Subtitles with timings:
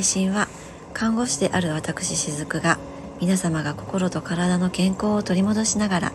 [0.00, 0.48] 配信は
[0.94, 2.78] 看護師である私雫が
[3.20, 6.12] 皆様が心と体の健康を取り戻しながら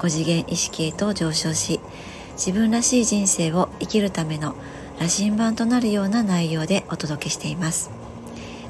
[0.00, 1.80] 5次元意識へと上昇し
[2.32, 4.54] 自分らしい人生を生きるための
[5.00, 7.90] 羅針盤となるような内容でお届けしています。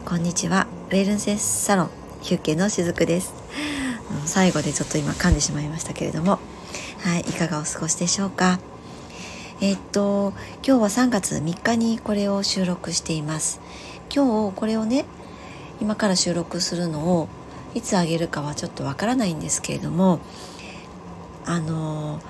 [0.05, 0.69] こんにちは。
[0.91, 3.35] ウェルセスサロンヒュッケの雫です。
[4.27, 6.39] 最後でちょっと今噛んでしまいましたけれども。
[7.01, 8.61] はいいかがお過ごしでしょうか。
[9.61, 10.33] え、っと
[10.65, 13.61] 今日は3月3日にこれを収録しています。
[14.15, 15.07] 今日これをね
[15.81, 17.29] 今から収録するのを
[17.75, 20.21] いつあげるかはちょっとわからないんですけれども
[21.47, 22.21] あの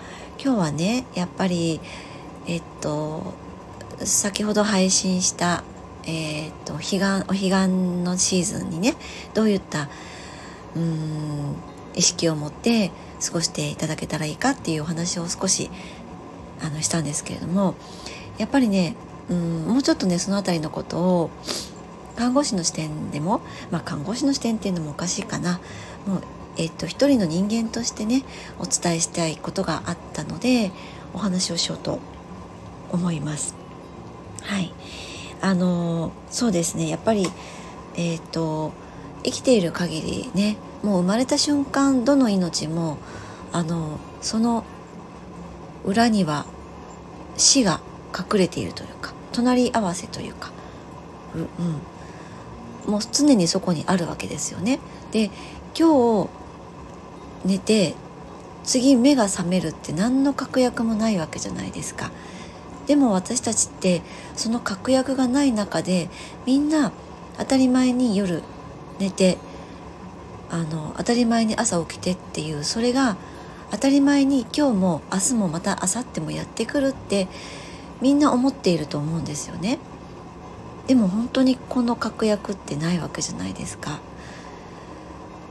[0.42, 1.80] 今日はねやっぱり
[2.46, 3.34] えっと
[3.98, 5.64] 先ほど配信した
[6.04, 7.68] え、っと彼岸お彼岸
[8.04, 8.94] のシーズンにね
[9.34, 9.88] どういった
[10.76, 11.56] うん
[11.94, 12.92] 意識を持って
[13.24, 15.70] 過ごしていただけたらいいかっていうお話を少し
[16.60, 17.74] あのしたんですけれども
[18.38, 18.94] やっぱりね
[19.28, 21.30] うんもうちょっとねその辺りのことを
[22.16, 25.60] 看護師の視点でも、まあ、看護師の視点っていうのもおかしいかな。
[26.06, 26.22] もう、
[26.56, 28.24] えっと、一人の人間としてね
[28.58, 30.70] お伝えしたいことがあったので
[31.14, 31.98] お話をしようと
[32.90, 33.54] 思います。
[34.42, 34.72] はい。
[35.40, 36.88] あのそうですね。
[36.88, 37.26] やっぱり
[37.96, 38.72] えっ、と
[39.24, 42.98] 生きている限りねもう生まれた瞬間どの命も
[43.52, 44.64] あのその
[45.84, 46.46] 裏には
[47.36, 47.80] 死が
[48.16, 50.50] 隠れているというか隣り合わせというか、
[51.34, 51.46] う、うん、
[52.86, 54.78] もう常にそこにあるわけですよね。
[55.12, 55.30] で
[55.78, 56.28] 今日
[57.44, 57.94] 寝て
[58.64, 62.10] 次目が覚めるって何の確約もないわけじゃないですか。
[62.86, 64.02] でも私たちって
[64.36, 66.08] その確約がない中で
[66.46, 66.92] みんな
[67.38, 68.42] 当たり前に夜
[68.98, 69.38] 寝て
[70.50, 73.16] あの当たり前に朝起きてっていうそれが
[73.70, 77.28] 当たり前に今日も明日もまた明後日もやってくるって
[78.00, 79.78] みんな思っていると思うんですよね。
[80.92, 84.00] でも本当にこの確約ってないわけじゃないですか。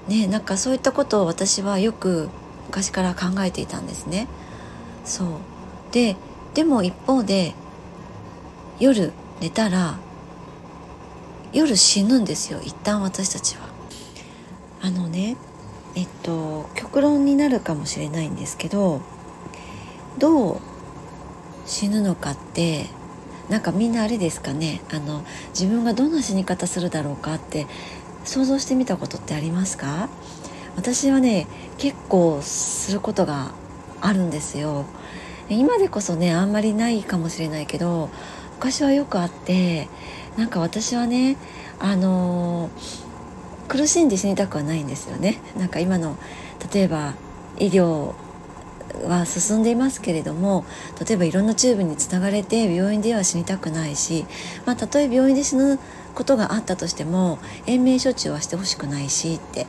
[0.07, 2.29] ねなんかそういったことを私はよく
[2.67, 4.27] 昔から考えていたんですね。
[5.03, 5.27] そう
[5.91, 6.15] で
[6.53, 7.55] でも一方で
[8.79, 9.97] 夜寝たら
[11.53, 13.63] 夜死ぬんですよ一旦私たちは。
[14.83, 15.37] あのね
[15.95, 19.01] えっと極論になるかもしれないんですけど
[20.19, 20.57] どう
[21.65, 23.00] 死ぬのかって
[23.51, 27.67] なんかみんなあれですかねあの自分がどんな死に方するだろうかって
[28.23, 30.09] 想像してみたことってありますか？
[30.77, 31.47] 私はね
[31.77, 33.51] 結構することが
[33.99, 34.85] あるんですよ。
[35.49, 38.09] 今でこそねあんまりないかもしれないけど
[38.55, 39.89] 昔はよくあって
[40.37, 41.35] なんか私はね
[41.79, 43.11] あのー
[43.67, 45.41] 苦しんで死にたくはないんですよね。
[45.57, 46.17] なんか今の
[46.73, 47.13] 例えば
[47.57, 48.15] 医療
[49.07, 50.65] は進んでいますけれども
[51.05, 54.25] 例えばいろんなチューブにつながれて病院では死にたくないし、
[54.65, 55.79] まあ、たとえ病院で死ぬ
[56.15, 59.67] ことがあったとしても延命処置はしてほしくないしって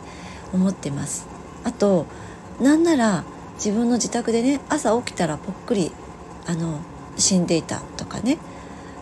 [0.52, 1.26] 思ってます。
[1.64, 2.06] あと
[2.60, 3.24] なんなら
[3.54, 5.92] 自分の自宅でね朝起きたらぽっくり
[6.46, 6.80] あの
[7.16, 8.38] 死んでいたとかね。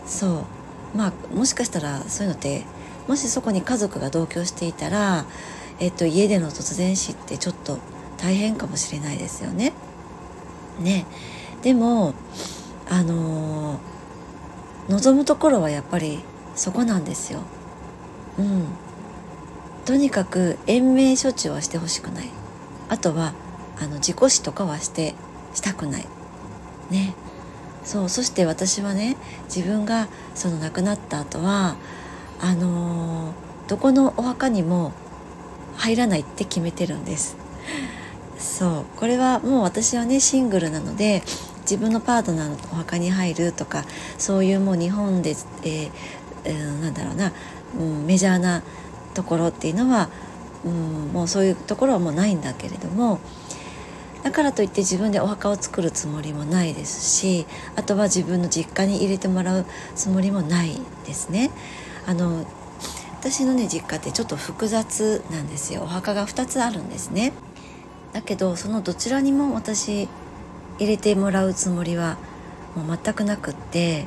[0.05, 0.45] そ
[0.93, 0.97] う。
[0.97, 2.63] まあもしかしたらそういうのって
[3.07, 5.25] もしそこに家族が同居していたら、
[5.79, 7.79] えっと、家での突然死ってちょっと
[8.17, 9.73] 大変かもしれないですよね。
[10.81, 11.05] ね
[11.61, 12.13] でも
[12.89, 16.19] あのー、望むところはやっぱり
[16.55, 17.39] そこなんですよ。
[18.37, 18.65] うん。
[19.85, 22.29] とにかく延命処置はしてほしくない。
[22.89, 23.33] あとは
[23.79, 25.15] あの事故死とかはして
[25.53, 26.05] したくない。
[26.89, 27.13] ね。
[27.83, 29.15] そうそして私はね
[29.45, 31.77] 自分がその亡くなった後は
[32.39, 34.91] あのー、どこのお墓にも
[35.77, 37.37] 入らないって決めてるんです
[38.41, 41.21] そうこれはもう私はねシングルなので
[41.61, 43.85] 自分のパートナーのお墓に入るとか
[44.17, 45.91] そういうもう日本で、えー
[46.43, 47.31] えー、なんだろうな、
[47.79, 48.63] うん、メジャーな
[49.13, 50.09] ところっていうのは、
[50.65, 53.19] うん、もうそういうところはもうないんだけれども
[54.23, 57.45] だからといって自分でお墓を作るつもりもないですし
[57.75, 59.65] あとは自分の実家に入れてもらう
[59.95, 61.51] つもりもないですね。
[62.05, 62.45] あの
[63.19, 67.33] 私のね実家ってちょっと複雑なんですよお墓が2つあるんですね
[68.13, 70.07] だけどそのどちらにも私
[70.79, 72.17] 入れてもらうつもりは
[72.75, 74.05] もう全くなくって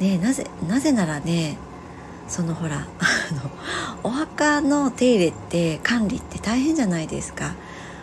[0.00, 1.56] ねなぜなぜならね
[2.28, 3.50] そのほら あの
[4.02, 7.54] お墓の手入れって管理って大変じゃないですか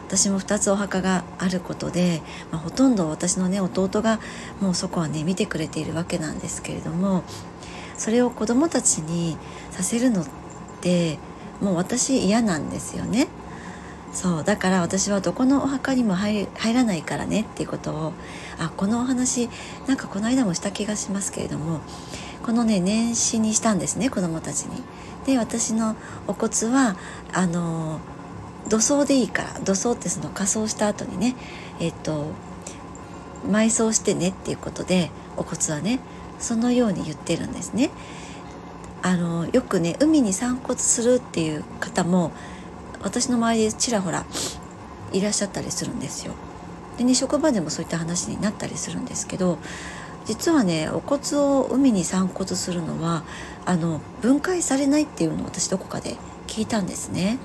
[0.08, 2.22] 私も2つお墓があることで、
[2.52, 4.20] まあ、ほとんど私のね弟が
[4.62, 7.24] もうそこはね見てくれているわけなんですけれども
[7.98, 9.38] それを子どもたちに
[9.72, 10.26] させるのっ
[10.82, 11.18] て
[11.62, 13.28] もう私嫌なんですよね。
[14.14, 18.14] そうだから私はどこのお墓にも入らないからねっていうことを
[18.60, 19.50] あこのお話
[19.88, 21.82] なんかこの間もした気がしますけれども
[22.44, 24.82] このね年始にしたんですね子供たちに。
[25.26, 25.96] で私の
[26.28, 26.98] お骨は
[27.32, 28.00] あの
[28.68, 31.36] 土葬でいいから土葬ってその仮装した後にね
[31.80, 32.28] えっと
[33.50, 36.00] 埋葬してねっていうことでお骨はね
[36.40, 37.90] そのように言ってるんですね。
[39.02, 42.32] あのよくね海に散骨するっていう方も
[43.04, 44.26] 私の周りでちらほら
[45.12, 46.34] いらっしゃったりするんですよ。
[46.98, 49.58] でね職場でもそういった話になったりするんですけど
[50.26, 53.24] 実はねお骨を海に散骨するのは
[53.66, 56.18] あの分解されないっていうのを私どこかで
[56.48, 57.40] 聞いたんですね。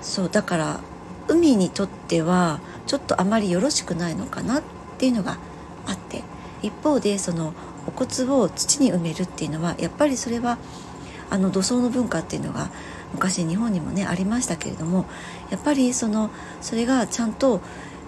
[0.00, 0.80] そうだから
[1.28, 4.62] 海にとってはちょっとあまりよろしくないのかなっ
[4.98, 5.38] ていうのが
[5.86, 6.22] あって
[6.62, 7.54] 一方でその
[7.86, 10.58] お骨を土に埋めるっていうのはやっぱりそれは
[11.34, 12.70] あの土葬の文化っていうのが
[13.12, 15.04] 昔日本にもねありましたけれども
[15.50, 17.60] やっぱりそのそれがちゃんと、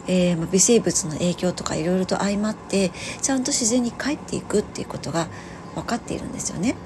[0.06, 5.26] えー、微生物の影響とかいろいろと相まってちゃんと自然に帰っていくっていうことが
[5.74, 6.76] 分かっているんですよね。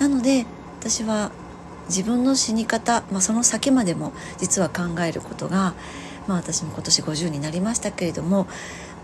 [0.00, 0.46] なので
[0.80, 1.30] 私は
[1.88, 5.74] 自分の死に方、まあ、その先までも実は考えることが、
[6.26, 8.48] まあ、私も今年50になりましたけれども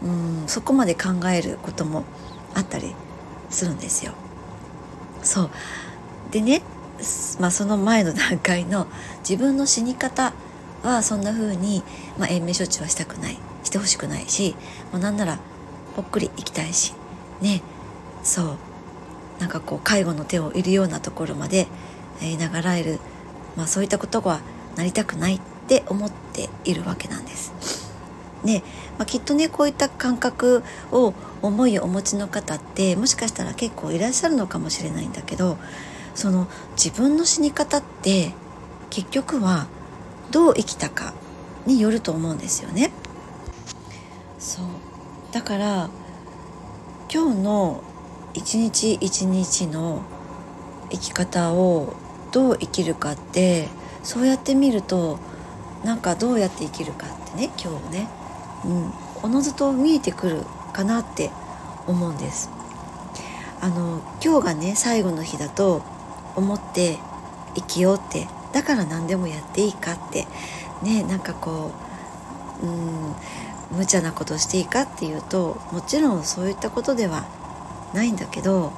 [0.02, 2.02] うんそこまで考えることも
[2.52, 2.94] あったり
[3.48, 4.12] するんですよ。
[5.22, 5.50] そう
[6.34, 6.62] でね、
[7.38, 8.88] まあ、その前の段階の
[9.20, 10.32] 自分の死に方
[10.82, 11.84] はそんな風に、
[12.18, 14.56] まあ、延命処置はしたくないしてほしくないし
[14.90, 15.38] もうなんなら
[15.94, 16.92] ぽっくり行きたいし
[17.40, 17.62] ね
[18.24, 18.58] そう
[19.38, 21.68] なんかこう介護の手を入るようなところまで、
[22.20, 22.98] えー、流らえる、
[23.54, 24.40] まあ、そういったことは
[24.74, 27.54] なりたくないって思っているわけなんです。
[28.42, 28.62] ね
[28.98, 35.56] まあ、きっとねこういった感覚を思いをお持ちの方ってもしかしたら結構いらっしゃるのかもしれないんだけど
[36.14, 38.32] その自分の死に方って
[38.90, 39.66] 結局は
[40.30, 41.14] どう生きたか
[41.66, 42.92] によると思うんですよね。
[44.38, 44.64] そう
[45.32, 45.90] だから
[47.12, 47.82] 今日の
[48.34, 50.02] 一日一日の
[50.90, 51.94] 生き方を
[52.32, 53.68] どう生きるかって
[54.02, 55.18] そうやって見ると
[55.84, 58.08] なんかどうやって生きるかってね今日ね、
[58.64, 61.30] うん、おのずと見えてくるかなって
[61.86, 62.50] 思うんです。
[63.60, 65.82] あの今日がね最後の日だと
[66.36, 66.98] 思って
[67.54, 70.26] 生きようってだから何でもやっていいかって
[70.82, 71.72] ねなんかこ
[72.62, 73.14] ううん
[73.76, 77.24] 無茶なことしていいかっていうともちろんそういったことでは
[77.92, 78.72] ないんだけど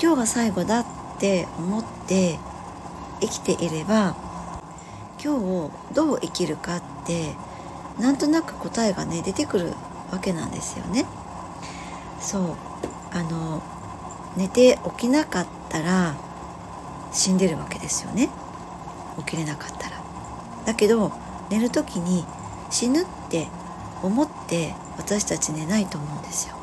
[0.00, 0.86] 今日が最後だっ
[1.18, 2.38] て思って
[3.20, 4.16] 生きていれば
[5.22, 7.34] 今日をどう生きるかって
[7.98, 9.74] なんとなく答えがね出てくる
[10.10, 11.04] わけなんですよね。
[12.20, 12.56] そう
[13.12, 13.62] あの
[14.36, 16.14] 寝て起きなかったら
[17.12, 18.28] 死んでるわけですよね
[19.18, 20.00] 起きれなかったら。
[20.64, 21.12] だけど
[21.50, 22.24] 寝る時に
[22.70, 23.48] 死ぬって
[24.02, 26.54] 思って私たち寝ないと思うんですよ。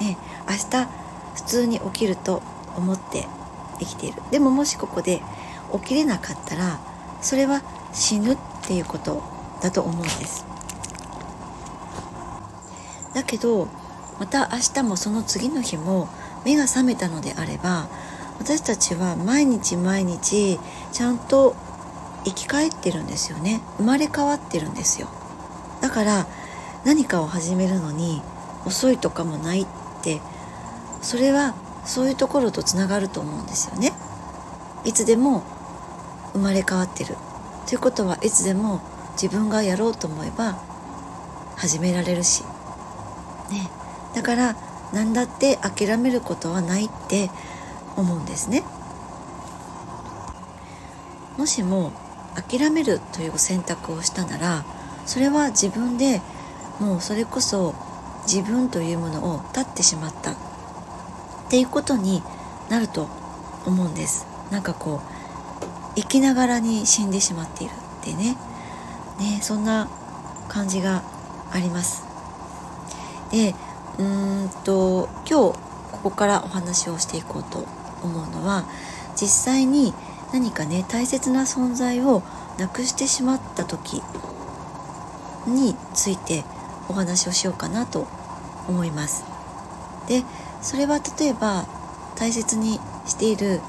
[0.00, 0.16] ね
[0.48, 0.88] 明日
[1.34, 2.42] 普通に起きると
[2.76, 3.26] 思って
[3.78, 5.22] 生きているでももしここで
[5.72, 6.78] 起きれなかったら
[7.20, 9.22] それは死ぬっていうこと
[9.60, 10.44] だと思うんです
[13.14, 13.68] だけど
[14.18, 16.08] また明日もその次の日も
[16.44, 17.88] 目が覚めたのであれば
[18.38, 20.58] 私たちは毎日毎日
[20.92, 21.54] ちゃんと
[22.24, 23.60] 生き返ってるんですよね。
[23.78, 25.08] 生まれ変わってるんですよ。
[25.80, 26.26] だから
[26.84, 28.22] 何かを始めるのに
[28.64, 29.66] 遅いとかもないっ
[30.02, 30.20] て
[31.02, 33.92] それはそういうところとつながると思うんですよね。
[34.84, 35.42] いつでも
[36.32, 37.16] 生まれ変わってる。
[37.66, 38.80] ということはいつでも
[39.20, 40.58] 自分がやろうと思えば
[41.56, 42.42] 始められるし。
[43.50, 43.70] ね。
[44.14, 44.56] だから
[44.92, 47.30] 何だって諦めることはないって
[47.96, 48.62] 思うんですね。
[51.36, 51.92] もしも
[52.34, 54.64] 諦めるという選択をしたなら
[55.06, 56.20] それは自分で
[56.80, 57.74] もうそれこそ
[58.26, 60.32] 自分というものを断ってしまった。
[60.32, 60.34] っ
[61.48, 62.22] ていうことに
[62.68, 63.08] なると
[63.66, 64.26] 思うんです。
[64.50, 65.00] なんかこ
[65.94, 67.72] う生きながらに死んでしまっている。
[67.72, 68.36] ってね。
[69.18, 69.88] ねそんな
[70.48, 71.02] 感じが
[71.52, 72.04] あります。
[73.30, 73.54] で
[73.98, 75.58] うーんと今日
[75.92, 77.64] ここからお話をしていこうと
[78.06, 78.64] 思うのは
[79.20, 79.92] 実際に
[80.32, 82.22] 何かね大切な存在を
[82.58, 84.02] なくしてしまった時
[85.46, 86.44] について
[86.88, 88.06] お話をしようかなと
[88.68, 89.24] 思います。
[90.08, 90.22] で
[90.62, 91.66] それは例えば
[92.16, 93.60] 大切にしている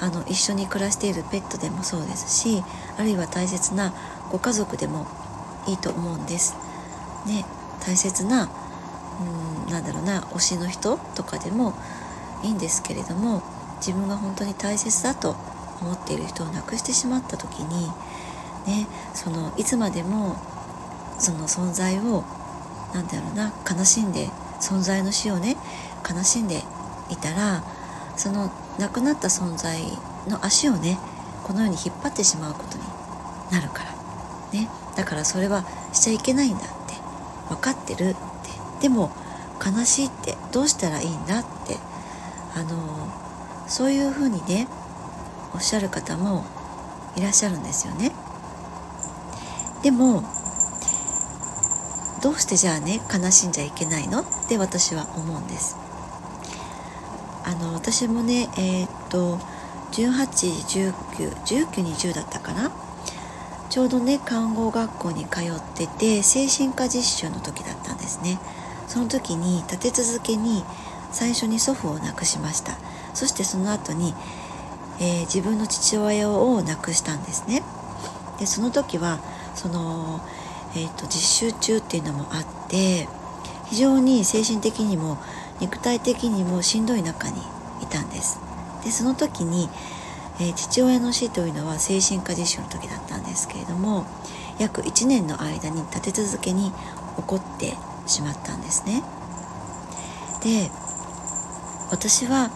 [0.00, 2.62] あの一緒に暮らしているペットでもそうですし
[2.98, 3.92] あるいは大切な
[4.30, 5.06] ご家族でも
[5.68, 6.56] いいと思うんです。
[7.26, 7.44] ね、
[7.86, 8.48] 大切な
[9.20, 11.74] うんなんだろうな推しの人とかでも
[12.42, 13.42] いいんですけれども
[13.84, 15.34] 自分が本当に大切だと
[15.80, 17.90] 思っている人を亡くしてしまった時に
[18.66, 20.36] ね、そのいつまでも
[21.18, 22.22] その存在を
[22.94, 24.28] 何だろうな悲しんで
[24.60, 25.56] 存在の死をね
[26.08, 26.62] 悲しんで
[27.10, 27.64] いたら
[28.16, 29.80] その亡くなった存在
[30.28, 30.98] の足をね
[31.42, 32.84] このように引っ張ってしまうことに
[33.50, 33.92] なるから
[34.52, 34.68] ね。
[34.96, 36.94] だからそれはしちゃいけないんだって
[37.48, 38.18] 分かってるって。
[38.82, 39.10] でも
[39.64, 41.76] 悲しいってどうしたらいいんだって
[42.54, 43.21] あの
[43.72, 44.68] そういうふうにね
[45.54, 46.44] おっしゃる方も
[47.16, 48.12] いらっしゃるんですよね。
[49.82, 50.22] でも
[52.22, 54.20] どうしてじゃあね悲しんじゃいけないの？
[54.20, 55.78] って私は思うんです。
[57.44, 59.38] あの私もねえー、っと
[59.92, 62.70] 18191920だったかな？
[63.70, 68.38] ちょうどね看護学校に通ってて精神科実習の時だったんですね。
[68.86, 70.62] その時に立て続けに
[71.10, 72.76] 最初に祖父を亡くしました。
[73.14, 74.14] そしてその後に、
[75.00, 77.62] えー、自分の父親を亡くしたんですね
[78.38, 79.20] でその時は
[79.54, 80.20] その、
[80.74, 83.08] えーと、実習中っていうのもあって
[83.68, 85.18] 非常に精神的にも
[85.60, 87.36] 肉体的にもしんどい中に
[87.82, 88.40] いたんです
[88.84, 89.68] でその時に
[90.40, 94.06] えー、父親の死というのは精神科実習の時だったんですけれども
[94.58, 97.74] 約1年の間に立て続けに起こって
[98.06, 99.02] しまったんですね。
[100.42, 100.70] で
[101.90, 102.50] 私は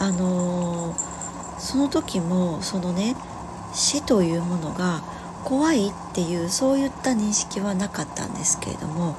[0.00, 3.14] あのー、その時もそのね
[3.74, 5.02] 死というものが
[5.44, 9.14] 怖いっていうそういった認識はなかったんですけれども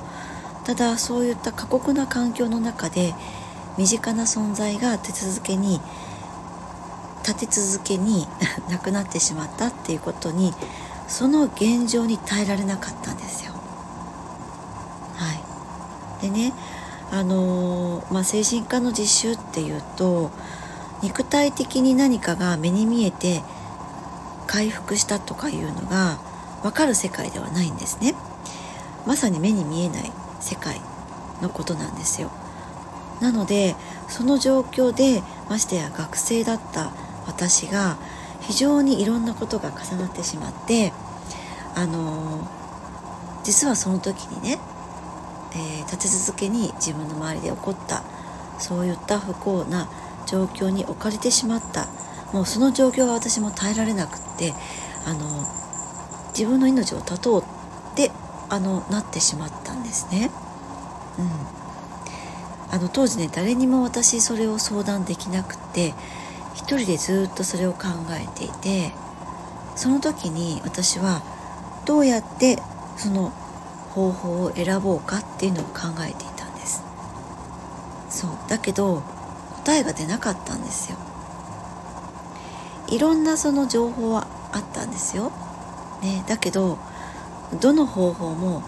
[0.66, 3.14] ただそういった過酷な環境の中で
[3.78, 5.80] 身近な存在が手続けに
[7.24, 8.28] 立て続けに
[8.70, 10.54] 亡くなってしまったっていうことに
[11.08, 13.54] その現状に耐えられなかったんですよ。
[15.16, 15.44] はい、
[16.22, 16.54] でね
[17.12, 20.32] あのー、まあ、精神科の実習っていうと
[21.04, 23.42] 肉体的に何かが目に見えて
[24.48, 26.20] 回復したとかいうのが
[26.62, 28.16] 分かる世界ではないんですね。
[29.08, 30.80] まさに目に見えない世界
[31.42, 32.30] のことなんですよ。
[33.20, 33.76] なので
[34.08, 36.92] その状況でましてや学生だった
[37.28, 37.98] 私が
[38.42, 40.92] 非常にいろんなことが重なってしまって
[41.76, 42.48] あの
[43.44, 44.60] 実はその時にね、
[45.54, 48.04] えー、立て続けに自分の周りで起こった
[48.60, 49.88] そういった不幸な
[50.26, 51.88] 状況に置かれてしまった。
[52.34, 54.54] もうその状況が私も耐えられなくって
[55.06, 55.46] あの
[56.30, 57.46] 自分の命を絶とうっ
[57.96, 58.12] て
[58.50, 60.32] あのなってしまったんですね。
[61.20, 65.94] うん、あの当時ね誰にも私それを相談できなくて
[66.54, 68.94] 一人でずっとそれを考えていて
[69.76, 71.22] その時に私は
[71.86, 72.58] どうやって
[72.98, 73.30] その
[73.90, 76.82] 方法を選ぼうかっていうのを考えていたんです。
[78.10, 78.32] そう。
[78.48, 79.04] だけど
[79.64, 80.98] 答えが出なかったんですよ。
[82.88, 85.32] いろんなその情報はあったんですよ、
[86.02, 86.78] ね、だけど
[87.62, 88.64] どの方法も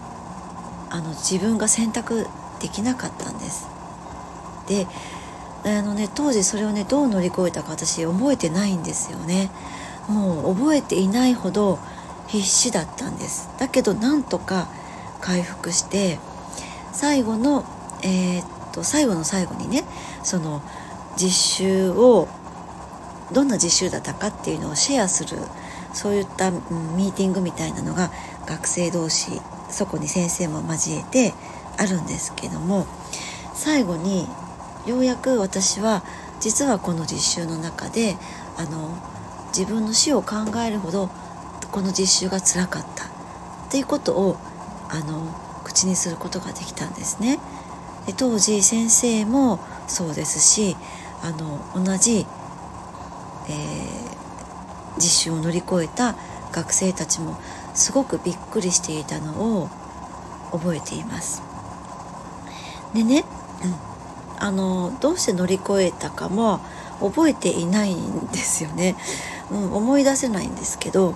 [0.88, 2.26] あの自分が選択
[2.60, 3.68] できなかったんです。
[4.66, 4.86] で
[5.64, 9.50] あのね当時それをねどう乗り越えたか私覚えてないんですよね。
[10.08, 11.78] もう覚えていないほど
[12.26, 13.50] 必死だったんです。
[13.58, 14.68] だけどなんとか
[15.20, 16.18] 回復して
[16.92, 17.64] 最後の
[18.02, 19.84] えー、っと最後の最後にね
[20.22, 20.62] その
[21.16, 21.30] 実
[21.66, 22.28] 習を
[23.32, 25.38] どんな実習だったかっていうのをシェアする
[25.92, 28.10] そういったミーティングみたいなのが
[28.46, 29.40] 学生同士
[29.70, 31.32] そこに先生も交えて
[31.78, 32.86] あるんですけども
[33.54, 34.26] 最後に
[34.86, 36.02] ようやく私は
[36.40, 38.16] 実はこの実習の中で
[38.56, 38.96] あの
[39.56, 41.08] 自分の死を考えるほど
[41.70, 43.08] この実習が辛かったっ
[43.70, 44.36] ていうことを
[44.90, 47.38] あの口にすることができたんですね。
[48.06, 50.76] で当時先生もそうですし
[51.24, 52.26] あの同じ、
[53.48, 56.14] えー、実習を乗り越えた
[56.52, 57.36] 学生たちも
[57.74, 59.68] すごくびっくりしていたのを
[60.52, 61.42] 覚えています。
[62.94, 63.24] でね、
[63.64, 63.94] うん
[64.44, 66.60] あのどうして乗り越えたかも
[67.00, 68.94] 覚えていないんですよね、
[69.50, 71.14] うん、思い出せないんですけど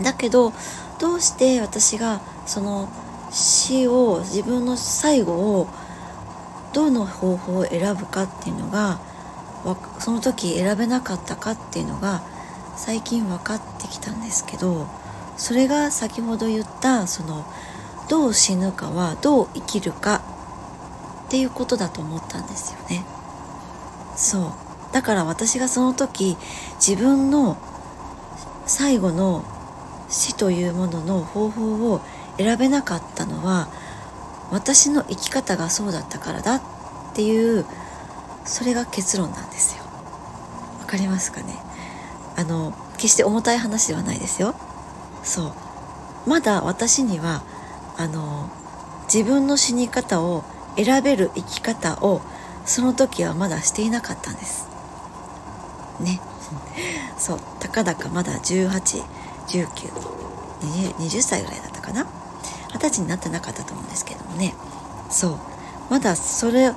[0.00, 0.52] だけど
[1.00, 2.88] どうして私がその
[3.32, 5.68] 死を自分の最後を
[6.72, 9.00] どの方法を選ぶかっていうのが
[9.98, 12.22] その時選べなかったかっていうのが
[12.76, 14.86] 最近分かってきたんですけど
[15.36, 17.44] それが先ほど言ったその
[18.08, 20.22] どう死ぬかはどう生きるか
[21.26, 23.04] っていうことだと思ったんですよね。
[24.16, 24.52] そう。
[24.92, 26.38] だから私がその時
[26.84, 27.58] 自分の
[28.66, 29.44] 最後の
[30.08, 32.00] 死というものの方法を
[32.38, 33.68] 選べなかったのは
[34.50, 36.62] 私の生き方がそうだったからだっ
[37.14, 37.66] ていう
[38.48, 39.84] それが結論なんですよ。
[40.80, 41.54] わかりますかね？
[42.36, 44.54] あの決して重たい話ではないですよ。
[45.22, 45.54] そ
[46.26, 46.26] う。
[46.26, 47.42] まだ私には
[47.96, 48.50] あの
[49.12, 50.44] 自分の死に方を
[50.76, 52.22] 選べる生き方を
[52.64, 54.66] その時はまだしていなかったんです。
[56.00, 56.20] ね。
[57.18, 57.40] そう。
[57.60, 62.06] たかだかまだ181920歳ぐらいだったかな？
[62.72, 64.54] 二十歳になってなかったと思うんですけどもね。
[65.10, 65.36] そう。
[65.90, 66.72] まだそれ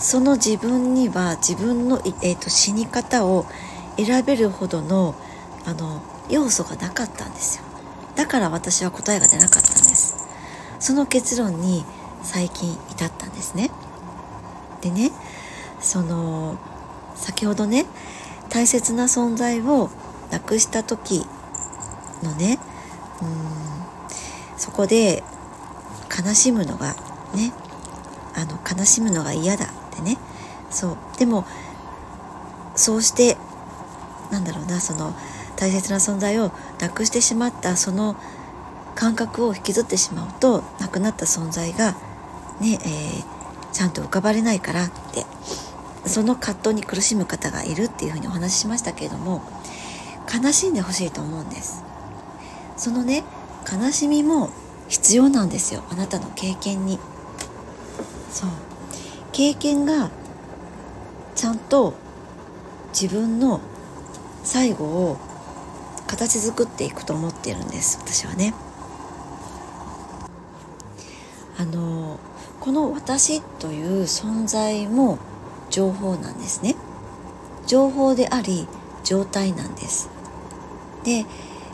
[0.00, 3.44] その自分には自分の、えーと、死に方を
[3.98, 5.14] 選べるほどの
[5.66, 7.64] あの要素がなかったんですよ。
[8.16, 10.26] だから私は答えが出なかったんです。
[10.78, 11.84] その結論に
[12.22, 13.70] 最近至ったんですね。
[14.80, 15.12] でね
[15.80, 16.56] その
[17.14, 17.84] 先ほどね
[18.48, 19.90] 大切な存在を
[20.30, 21.26] なくした時
[22.22, 22.58] のね
[23.20, 23.28] うん
[24.56, 25.22] そこで
[26.08, 26.94] 悲しむのが
[27.34, 27.52] ね
[28.34, 29.79] あの悲しむのが嫌だ。
[30.00, 30.18] ね。
[30.70, 30.96] そう。
[31.18, 31.46] でも
[32.76, 33.36] そうして
[34.30, 35.14] なんだろうなその
[35.56, 38.16] 大切な存在をなくしてしまったその
[38.94, 41.92] 感覚を引きずってしまうと亡くなった存在が
[42.60, 45.24] ね、えー、ちゃんと浮かばれないからって。
[46.06, 49.42] その葛藤に苦しむ方がいるっていうふうにお話ししましたけれども
[50.32, 51.84] 悲しんでほしいと思うんです。
[52.76, 53.24] そのね
[53.70, 54.50] 悲しみも
[54.88, 55.84] 必要なんですよ。
[55.90, 56.98] あなたの経験に。
[58.30, 58.50] そう。
[59.40, 60.10] 経験が
[61.34, 61.94] ちゃんと
[62.92, 63.62] 自分の
[64.44, 65.16] 最後を
[66.06, 68.52] 形作っていくと思ってるんです私はね。
[71.56, 72.20] あの
[72.60, 75.18] この私という存在も
[75.70, 76.76] 情報なんですね。
[77.66, 78.68] 情報であり
[79.04, 80.10] 状態なんです。
[81.02, 81.24] で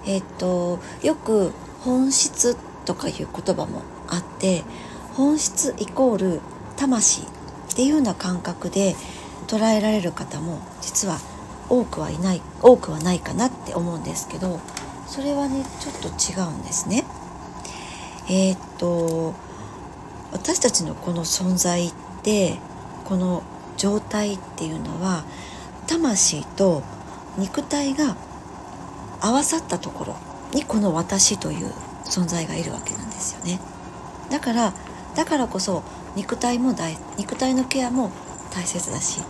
[0.04, 4.62] えっとよく本質とかいう言葉もあって
[5.14, 6.40] 本質イコール
[6.76, 7.26] 魂
[7.76, 8.96] っていうような感覚で
[9.46, 11.18] 捉えられる方も実は
[11.68, 14.60] 多くはいない多くはないかなって思うんですけど
[15.06, 17.04] それはねちょっと違うんですね。
[18.30, 19.34] えー、っと
[20.32, 21.92] 私たちのこの存在っ
[22.22, 22.56] て
[23.04, 23.42] この
[23.76, 25.24] 状態っていうのは
[25.86, 26.82] 魂と
[27.36, 28.16] 肉体が
[29.20, 30.16] 合わさったところ
[30.54, 31.70] にこの私という
[32.06, 33.60] 存在がいるわけなんですよね
[34.30, 34.72] だから
[35.14, 35.82] だからこそ
[36.16, 38.10] 肉体も大肉体のケアも
[38.52, 39.20] 大切だし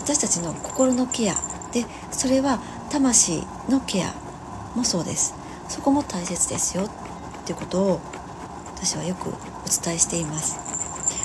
[0.00, 1.34] 私たちの心のケア
[1.72, 4.14] でそれは魂のケア
[4.74, 5.34] もそうです。
[5.68, 8.00] そこも大切ですよっていうことを
[8.74, 9.32] 私はよくお
[9.84, 10.58] 伝えしています。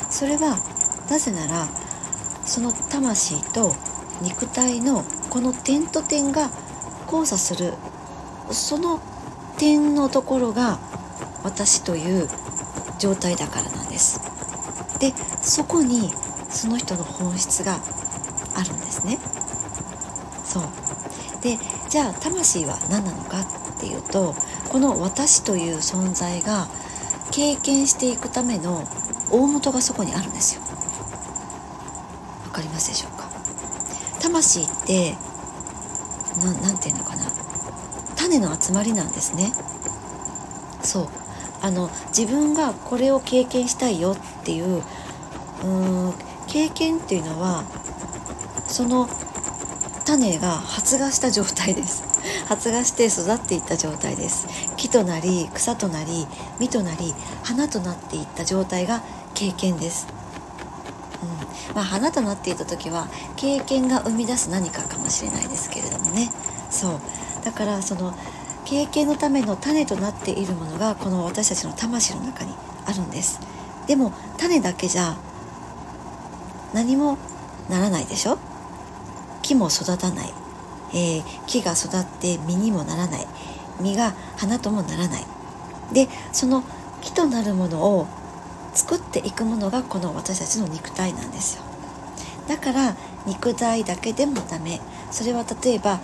[0.09, 0.57] それは
[1.09, 1.67] なぜなら
[2.45, 3.73] その魂と
[4.21, 6.49] 肉体のこの点と点が
[7.05, 7.73] 交差する
[8.51, 8.99] その
[9.57, 10.79] 点のところが
[11.43, 12.27] 私という
[12.99, 14.32] 状態だからなんです。
[15.03, 16.13] でそこに
[16.49, 17.81] その人の本質が
[18.55, 19.19] あるんですね。
[20.45, 20.63] そう。
[21.41, 23.45] でじゃあ魂は何なのかっ
[23.81, 24.33] ていうと
[24.69, 26.69] この私という存在が
[27.31, 28.87] 経験していくための
[29.29, 30.61] 大元がそこにあるんですよ。
[32.45, 33.27] わかりますでしょうか？
[34.21, 35.17] 魂って
[36.63, 37.25] 何て言うのかな。
[38.15, 39.51] 種の集まりなんですね。
[41.63, 46.13] あの自分がこれを経験したいよっていううーん
[46.45, 47.63] 経験っていうのは
[48.67, 49.07] その
[50.05, 52.03] 種が発芽した状態です。
[52.47, 54.47] 発芽して育っていった状態です。
[54.75, 56.27] 木となり草となり
[56.59, 59.01] 実となり花となっていった状態が
[59.33, 60.07] 経験です、
[61.21, 61.25] う
[61.71, 61.75] ん。
[61.75, 66.29] まあ、花となっていた時は経験が生み出す何かかもしれないですけれどもね。
[66.69, 67.01] そう。
[67.45, 68.13] だからその
[68.65, 72.53] 経験のための種となっているものがこの私たちの魂の中に
[72.85, 73.39] あるんです。
[73.87, 75.17] でも種だけじゃ
[76.73, 77.17] 何も
[77.69, 78.37] ならないでしょ？
[79.41, 80.33] 木も育たない、
[80.93, 83.27] えー、木が育って実にもならない。
[83.81, 85.25] 実が花ともならない。
[85.93, 86.63] でその
[87.01, 88.07] 木となるものを
[88.73, 91.63] 作っていくものがこの私たちの肉体なんですよ。
[92.47, 92.95] だから
[93.25, 94.81] 肉体だけでもダメ。
[95.11, 95.99] それは例えば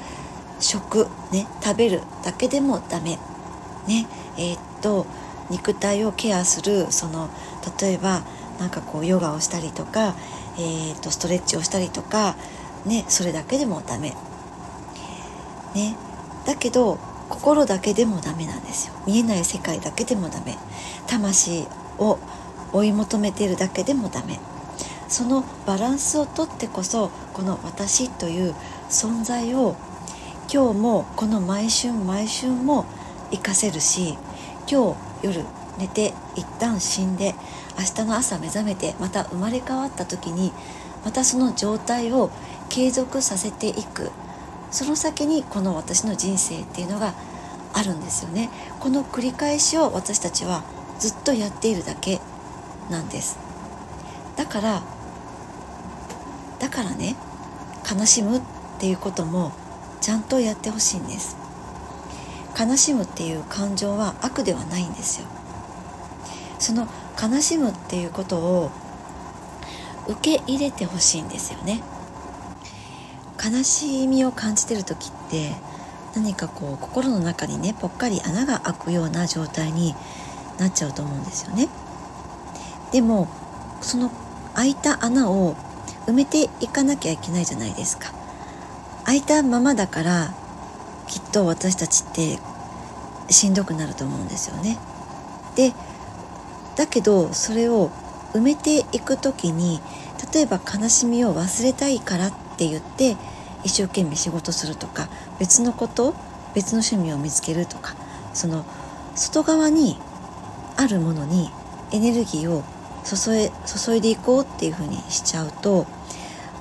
[0.59, 3.17] 食ね食べるだけでもダメ。
[3.87, 5.05] ねえー、っと
[5.49, 7.29] 肉体をケアするその
[7.79, 8.21] 例えば
[8.59, 10.15] なんかこうヨガをしたりとか、
[10.57, 12.35] えー、っとストレッチをしたりとか
[12.85, 14.13] ねそれだけでもダメ。
[15.75, 15.95] ね
[16.45, 16.97] だけど
[17.29, 18.93] 心だけでもダメなんですよ。
[19.05, 20.57] 見えない世界だけでもダメ。
[21.07, 21.65] 魂
[21.97, 22.19] を
[22.73, 24.39] 追い求めているだけでもダメ。
[25.07, 28.55] そのバランスをとってこそこの私という
[28.89, 29.75] 存在を
[30.51, 32.85] 今日もこの毎春毎春も
[33.29, 34.17] 活かせるし
[34.67, 35.45] 今日夜
[35.77, 37.35] 寝て一旦死んで
[37.77, 40.51] 明日の朝目覚めてまた生まれ変わった時に
[41.05, 42.31] またその状態を
[42.69, 44.09] 継続させていく。
[44.71, 47.13] その先にこの私の人生っていうのが
[47.73, 48.49] あるんですよね。
[48.79, 50.63] この繰り返しを私たちは
[50.99, 52.19] ずっとやっているだけ
[52.89, 53.37] なんです。
[54.35, 54.83] だから
[56.59, 57.15] だからね
[57.89, 58.41] 悲しむっ
[58.79, 59.51] ていうことも
[60.01, 61.37] ちゃんとやってほしいんです。
[62.59, 65.27] 悲しむっていう感情は悪ではないんですよ。
[66.59, 66.87] その
[67.21, 68.71] 悲しむっていうことを
[70.07, 71.81] 受け入れてほしいんですよね。
[73.41, 75.53] 悲しみを感じてる時って
[76.15, 79.95] 何かこう心の中にねぽっかり穴が開くような状態に
[80.57, 81.69] なっちゃうと思うんですよね。
[82.91, 83.29] でも
[83.81, 84.11] その
[84.55, 85.55] 開いた穴を
[86.07, 88.18] 埋めていかなきゃいけないじゃないですか。
[89.09, 90.35] 開いたままだから
[91.07, 92.37] きっと私たちって
[93.33, 94.77] しんどくなると思うんですよね。
[95.55, 95.73] で
[96.75, 97.89] だけどそれを
[98.33, 99.81] 埋めていく時に
[100.31, 103.17] 例えば悲しみを忘れたいからって言って
[103.63, 106.13] 一生懸命仕事するとか別のこと
[106.53, 107.95] 別の趣味を見つけるとか
[108.35, 108.63] その
[109.15, 109.97] 外側に
[110.77, 111.49] あるものに
[111.91, 112.63] エネルギーを
[113.03, 115.87] 注い注いでいこうっていうふうにしちゃうと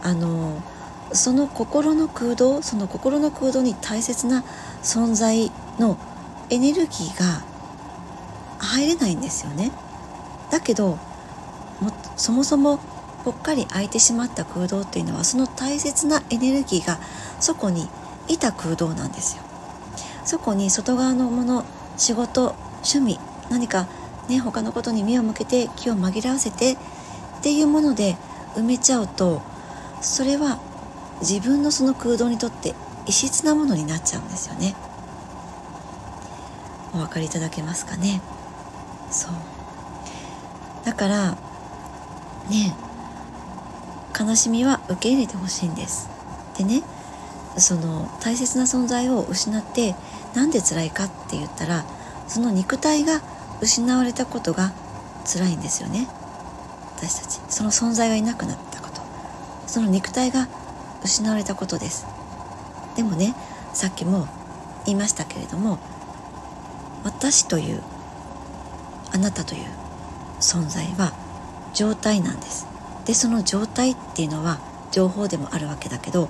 [0.02, 0.62] あの
[1.12, 4.44] その心の空洞その心の空洞に大切な
[4.82, 5.98] 存在の
[6.50, 7.42] エネルギーが
[8.58, 9.70] 入れないんですよね。
[10.50, 10.98] だけど
[11.80, 12.80] もそもそも
[13.24, 16.98] ぽっかり空いてしまった空洞っていうのはその大切なエネルギーが
[17.40, 17.88] そこに
[18.28, 19.42] いた空洞なんですよ。
[20.24, 21.64] そこに外側のもの
[21.96, 23.18] 仕事趣味
[23.50, 23.88] 何か
[24.28, 26.76] ね他のことに目を向けて気を紛らわせてっ
[27.42, 28.16] ていうもので
[28.54, 29.42] 埋めちゃうと
[30.00, 30.58] それは
[31.20, 32.74] 自分のその空洞にとって
[33.06, 34.74] 異質なものになっちゃうんですよね。
[36.94, 38.20] お分かりいただけますかね？
[39.10, 39.32] そう。
[40.84, 41.30] だから
[42.48, 42.74] ね
[44.18, 46.08] 悲しみは受け入れてほしいんです。
[46.56, 46.82] でね
[47.56, 49.94] その大切な存在を失って
[50.34, 51.84] なんで辛いかって言ったら
[52.26, 53.20] その肉体が
[53.60, 54.72] 失われたことが
[55.24, 56.08] 辛いんですよね。
[56.96, 57.40] 私たち。
[57.48, 59.00] その存在がいなくなったこと。
[59.66, 60.48] その肉体が
[61.02, 62.06] 失われたことです。
[62.96, 63.34] でもね
[63.72, 64.26] さっきも
[64.86, 65.78] 言いましたけれども
[67.04, 67.82] 私という
[69.12, 69.64] あなたという
[70.40, 71.12] 存在は
[71.74, 72.66] 状態なんです。
[73.04, 74.58] でその状態っていうのは
[74.90, 76.28] 情報でもあるわけだけど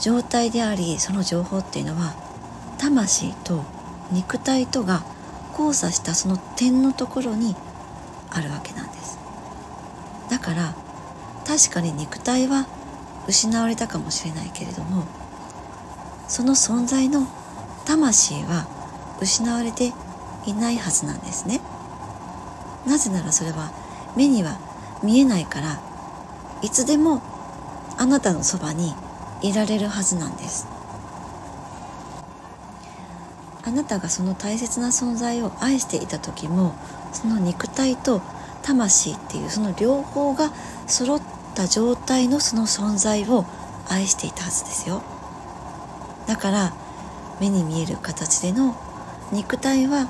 [0.00, 2.14] 状態でありその情報っていうのは
[2.78, 3.64] 魂と
[4.12, 5.02] 肉体とが
[5.52, 7.56] 交差したその点のところに
[8.30, 9.18] あるわけなんです。
[10.30, 10.74] だから
[11.46, 12.66] 確かに肉体は
[13.28, 15.04] 失われたかもしれないけれども
[16.28, 17.26] その存在の
[17.84, 18.66] 魂は
[19.20, 19.92] 失われて
[20.46, 21.60] いないはずなんですね。
[22.86, 23.72] なぜならそれは
[24.16, 24.58] 目には
[25.02, 25.80] 見えないから
[26.62, 27.22] いつでも
[27.98, 28.94] あなたのそばに
[29.42, 30.66] いられるはずなんです。
[33.64, 36.74] あなたがその大切な存在を愛していた時も
[37.12, 38.22] その肉体と
[38.62, 40.52] 魂っていうその両方が
[40.86, 41.16] 揃
[41.56, 43.46] った状態のその存在を
[43.88, 45.02] 愛していたはずですよ。
[46.26, 46.74] だから
[47.40, 48.76] 目に見える形での
[49.32, 50.06] 肉体は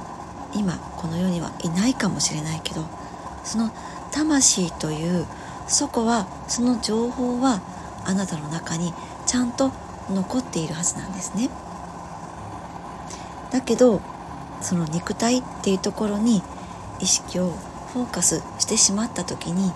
[0.54, 2.84] 今この世にはいないかもしれないけど
[3.44, 3.70] その
[4.10, 5.26] 魂という
[5.68, 7.60] そこはその情報は
[8.04, 8.92] あなたの中に
[9.26, 9.72] ちゃんと
[10.10, 11.48] 残っているはずなんですね。
[13.52, 14.00] だけど
[14.60, 16.42] その肉体っていうところに
[16.98, 17.52] 意識を
[17.92, 19.72] フォーカスしてしまった時に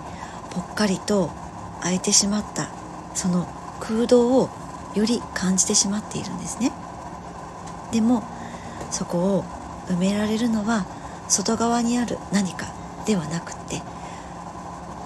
[0.51, 1.31] ぽっかりと
[1.81, 2.69] 空いてしまった
[3.15, 3.47] その
[3.81, 4.49] 空洞を
[4.95, 6.73] より感じてしまっているんですね。
[7.93, 8.25] でも
[8.91, 9.45] そこを
[9.89, 10.87] 埋められるのは
[11.29, 12.67] 外側にある何か
[13.07, 13.83] ではなくって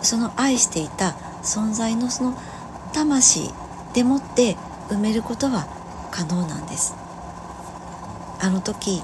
[0.03, 2.39] その愛していた存在のその
[2.93, 3.51] 魂
[3.95, 4.57] でもって
[4.89, 5.67] 埋めることは
[6.11, 6.95] 可能なんです。
[8.41, 9.03] あの時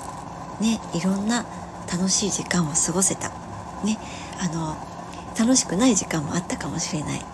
[0.60, 1.46] ねいろんな
[1.90, 3.30] 楽しい時間を過ごせた。
[3.84, 3.98] ね
[4.38, 4.76] あの
[5.38, 7.29] 楽しくない時間もあったかもしれない。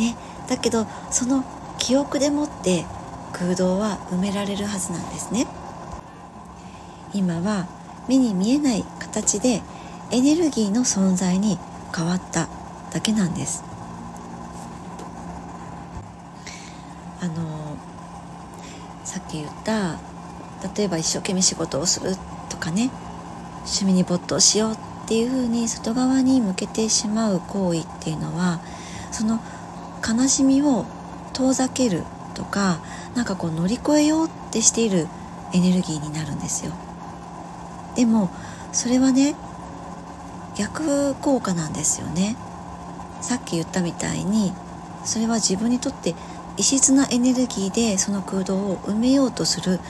[0.00, 0.16] ね。
[0.48, 1.44] だけどその
[1.78, 2.84] 記憶でもって
[3.32, 5.46] 空洞は埋められるはずなんですね。
[7.12, 7.66] 今は
[8.08, 9.62] 目に見えない形で
[10.10, 11.58] エネルギーの存在に
[11.94, 12.48] 変わった
[12.92, 13.62] だけなんです。
[17.20, 17.76] あの
[19.04, 19.98] さっき言った
[20.76, 22.14] 例えば一生懸命仕事をする
[22.48, 22.90] とかね
[23.60, 28.60] 趣味に没頭しようっていうふうに外側に向けてしまう行為っていうのは
[29.12, 29.40] その
[30.06, 30.86] 悲しみを
[31.32, 32.80] 遠ざけるとか
[33.14, 35.06] なんかこう乗り越えようってしている
[35.52, 36.72] エネルギーになるんですよ。
[37.96, 38.30] でも
[38.72, 39.34] それはね
[40.56, 42.36] 逆効果なんですよね。
[43.20, 44.52] さっき言ったみたいに
[45.04, 46.14] それは自分にとって
[46.56, 49.80] 異質なエネルギーでその空洞を埋めようとする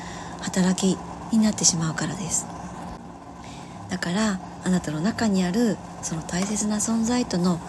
[0.40, 0.98] 働き
[1.32, 2.46] になってしまうからです。
[3.88, 7.60] だからあなたの中にあるその大切な存在との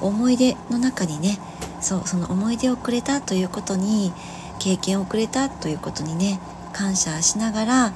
[0.00, 1.38] 思い出の中にね
[1.80, 4.12] そうその思い出をくれたということに
[4.58, 6.40] 経験をくれたということにね
[6.72, 7.94] 感謝しながら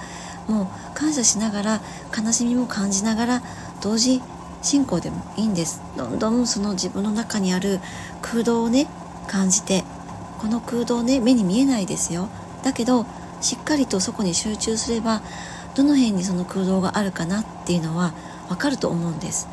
[0.49, 1.81] もう感謝しながら
[2.17, 3.43] 悲しみも感じながら
[3.81, 4.23] 同時
[4.63, 5.83] 進行でもいいんです。
[5.97, 7.81] どんどんその自分の中にある
[8.21, 8.87] 空洞をね
[9.27, 9.85] 感じて
[10.39, 12.29] この空洞ね目に見えないですよ。
[12.63, 13.07] だけど
[13.41, 15.23] しっかりとそこに集中すれば
[15.75, 18.15] どの辺にその空洞があるかなっていうのは
[18.49, 19.49] わかると思うんです。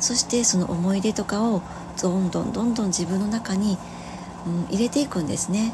[0.00, 1.62] そしてその思い出とかを
[2.02, 3.78] どんどんどんどん自分の中に、
[4.46, 5.72] うん、入れていくんですね。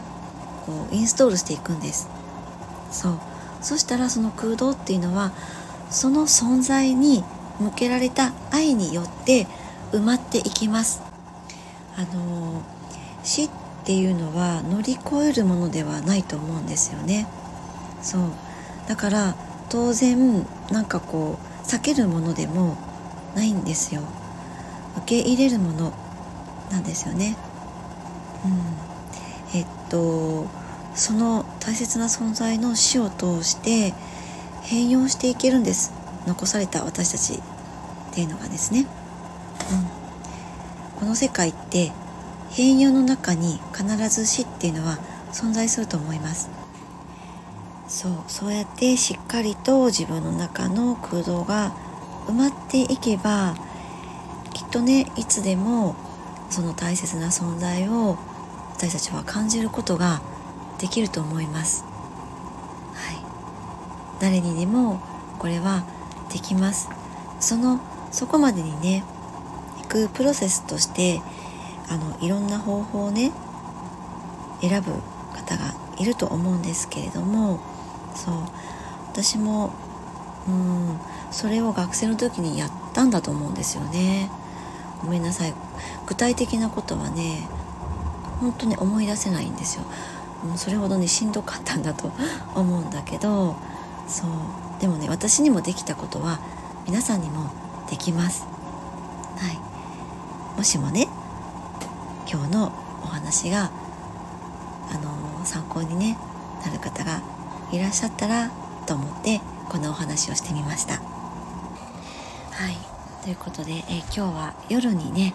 [0.67, 2.09] こうインストールしていくんです。
[2.91, 3.19] そう。
[3.63, 5.33] そしたらその空洞っていうのは
[5.91, 7.25] その存在に
[7.61, 9.47] 向けられた愛によって
[9.93, 11.03] 埋まっていきます。
[11.97, 12.63] あの
[13.23, 13.51] 死っ
[13.85, 17.27] ていうのは乗り越えるものではないと思うんですよね。
[18.03, 18.23] そう。
[18.89, 19.37] だから
[19.69, 22.77] 当然なんかこう避けるものでも
[23.35, 24.03] ないんですよ。
[24.99, 26.06] 受け入れるもの。
[26.71, 27.37] なんですよね。
[28.45, 28.49] う
[29.57, 29.59] ん。
[29.59, 30.47] えっと
[30.95, 33.95] その大切な存在の死を通して
[34.63, 35.93] 変容していけるんです。
[36.27, 38.81] 残された私たちっていうのがですね、
[40.91, 41.93] うん、この世界って
[42.51, 44.99] 変容の中に必ず死っていうのは
[45.33, 46.51] 存在すると思います。
[47.87, 48.13] そう。
[48.27, 51.73] そうやってしっかりと自分の中の空洞が
[52.27, 53.55] 埋まっていけば
[54.53, 55.95] きっとねいつでも
[56.51, 58.17] その大切な存在を
[58.77, 60.21] 私たちは感じることが
[60.79, 61.85] できると思います。
[62.95, 63.17] はい、
[64.21, 65.01] 誰にでも
[65.39, 65.85] これは
[66.33, 66.89] できます。
[67.41, 67.81] その
[68.11, 69.05] そこまでにね
[69.83, 71.21] 行くプロセスとして
[71.89, 73.33] あのいろんな方法をね
[74.61, 74.93] 選ぶ
[75.37, 77.61] 方がいると思うんですけれども
[78.15, 78.35] そう
[79.13, 79.73] 私も
[80.49, 80.99] うん
[81.31, 84.31] それを学生の時にやったんだと思うんですよね
[85.07, 85.55] ごめんなさい。
[86.07, 87.49] 具体的なことはね
[88.41, 89.85] 本当に思い出せないんですよ。
[90.45, 92.11] もうそれほどにしんどかったんだと
[92.55, 93.55] 思うんだけど
[94.09, 94.29] そう。
[94.81, 96.41] でもね私にもできたことは
[96.87, 97.51] 皆さんにも
[97.89, 98.45] できます。
[99.39, 99.59] はい。
[100.57, 101.09] もしもね
[102.29, 102.73] 今日の
[103.05, 103.71] お話が
[104.91, 106.19] あの参考に、ね、
[106.65, 107.23] なる方が
[107.71, 108.51] いらっしゃったら
[108.87, 110.95] と思ってこのお話をしてみました。
[110.95, 111.01] は
[112.71, 112.96] い。
[113.27, 115.35] ということで、え今日は夜にね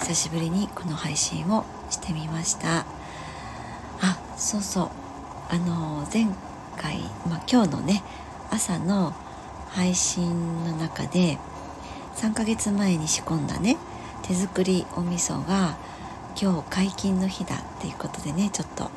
[0.00, 2.80] 久しぶりにこの配信をしてみました。
[4.00, 4.88] あそうそう。
[5.48, 6.26] あの前
[6.76, 6.98] 回、
[7.28, 8.02] まあ、今日のね
[8.50, 9.14] 朝の
[9.68, 11.38] 配信の中で
[12.16, 13.76] 3ヶ月前に仕込んだね
[14.22, 15.76] 手作りお味噌が
[16.36, 18.90] 今日解禁の日だっていうことでねちょっと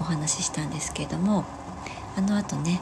[0.00, 1.44] お話ししたんですけれども
[2.16, 2.80] あのあとね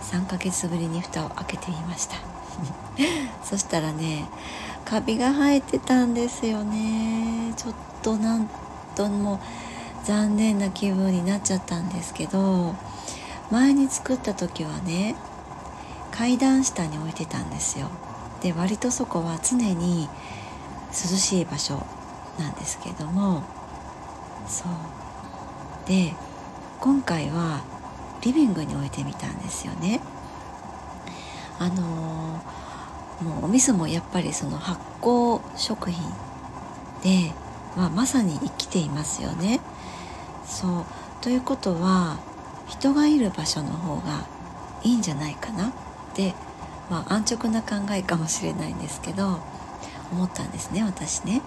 [0.00, 2.31] 3ヶ月ぶりに蓋を開けてみました。
[3.42, 4.28] そしたらね
[4.84, 7.52] カビが生えてたんですよね。
[7.56, 8.48] ちょっとなん
[8.94, 9.40] とも
[10.04, 12.74] 残念な気分になっちゃったんですけど
[13.50, 15.14] 前に作った時はね
[16.10, 17.88] 階段下に置いてたんですよ。
[18.42, 20.08] で割とそこは常に
[20.88, 21.86] 涼しい場所
[22.38, 23.44] なんですけども
[24.46, 24.68] そう。
[25.86, 26.14] で
[26.80, 27.62] 今回は
[28.22, 30.00] リビングに置いてみたんですよね。
[31.62, 36.02] あのー、もうお味噌もやっぱりその発酵食品
[37.02, 37.32] で、
[37.76, 39.60] まあ、まさに生きていますよね。
[40.44, 40.84] そう。
[41.20, 42.18] ということは
[42.66, 44.26] 人がいる場所の方が
[44.82, 45.68] いいんじゃないかな？
[45.68, 45.72] っ
[46.14, 46.34] て、
[46.90, 49.38] まあ、安直な考えかもしれないんですけど
[50.10, 51.42] 思ったんですね私ね。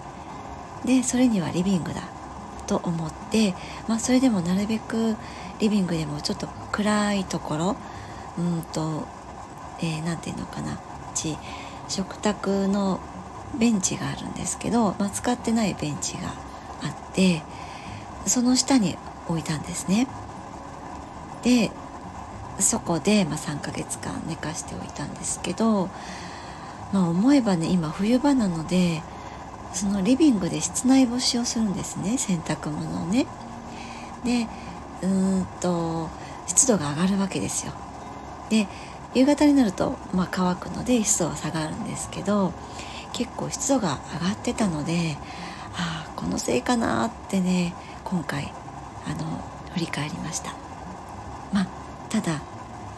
[0.84, 2.00] でそれにはリビングだ。
[2.66, 3.54] と思って、
[3.86, 5.14] まあ、それでもなるべく
[5.60, 7.76] リビングでもちょっと暗いところ
[8.38, 9.06] うんと、
[9.80, 10.78] えー、て言うのかな。
[11.14, 11.36] ち
[11.88, 13.00] 食卓の
[13.58, 16.28] ベンチがあるんですけど、まあ、使ってないベンチが
[16.82, 17.42] あって
[18.26, 18.96] その下に
[19.28, 20.06] 置いたんですね。
[21.42, 21.70] で
[22.58, 25.88] そこで、まあ、3ヶ月間寝かしておいたんですけど、
[26.92, 29.02] まあ、思えばね今冬場なので
[29.72, 32.18] そのリビングで室内干しをするんですね。
[32.18, 33.26] 洗濯物をね。
[34.24, 34.48] で
[35.02, 36.08] うーんと
[36.46, 37.72] 湿度が上がるわけですよ。
[38.48, 38.66] で
[39.16, 42.52] 夕方になると、まあ、乾くので湿度は下がるんですけど
[43.14, 45.16] 結構湿度が上がってたので
[45.72, 47.74] ああこのせいかなってね
[48.04, 48.52] 今回
[49.06, 50.52] あの振り返りました。
[51.50, 51.68] まあ
[52.10, 52.42] ただ、ま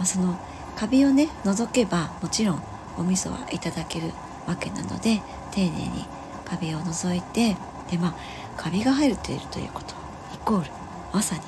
[0.01, 0.37] あ、その
[0.75, 2.63] カビをね除けばもちろん
[2.97, 4.11] お味噌はいただける
[4.49, 6.05] わけなので丁寧に
[6.45, 7.57] カビを除いて
[7.89, 8.15] でまあ
[8.57, 9.95] カビが入っているということ
[10.35, 10.71] イコール
[11.13, 11.43] まさに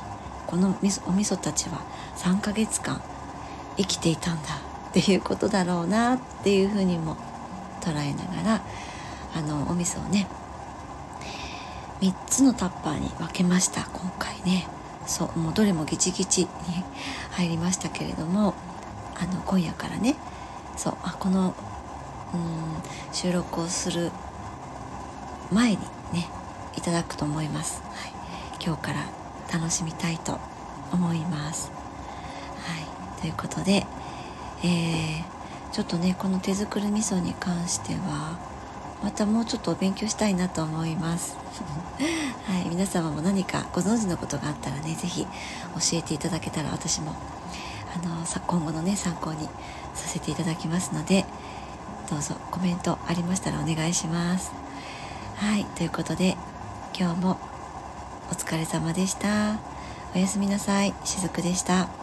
[0.46, 1.80] このお味噌たちは
[2.16, 3.02] 3ヶ月間
[3.81, 4.49] 生きていたんだ
[4.90, 7.16] っていうことだろうなっていうふうにも
[7.81, 8.62] 捉えながら
[9.35, 10.27] あのお味噌をね
[12.01, 14.66] 3つのタッパーに分けました今回ね。
[15.07, 16.49] そうもうどれもギチギチに
[17.33, 18.55] 入りましたけれども
[19.16, 20.16] あの今夜からね。
[20.77, 21.55] そうあこの
[22.33, 24.11] うん収録をする
[25.53, 25.79] 前に
[26.12, 26.29] ね
[26.77, 28.12] いただくと思います、はい、
[28.64, 29.07] 今日から
[29.53, 30.38] 楽しみたいと
[30.93, 31.71] 思います。
[31.71, 33.87] はい、ということで、
[34.62, 35.24] えー、
[35.72, 38.38] ちょっとねこの手作り味噌に関しては
[39.02, 41.37] またもうちょっとお勉強したいなと思います。
[42.46, 45.28] はい、皆様も何かご存知のことがあったらね是非教
[45.94, 47.14] えていただけたら私も
[47.94, 49.48] あの今後のね参考に
[49.94, 51.24] させていただきますので
[52.11, 54.52] どうぞコメントありましたらお願いします。
[55.37, 56.37] はいということで
[56.98, 57.38] 今日も
[58.30, 59.59] お疲れ様でした。
[60.14, 60.94] おやすみなさい。
[61.04, 61.99] しずくでした。